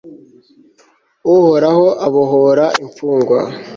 [1.35, 3.39] uhoraho abohora imfungwa